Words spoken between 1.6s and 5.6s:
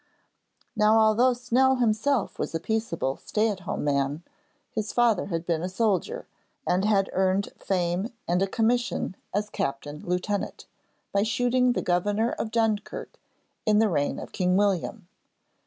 himself was a peaceable, stay at home man, his father had